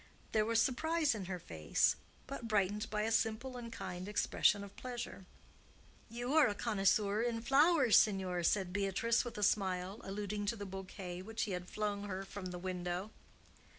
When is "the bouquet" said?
10.55-11.21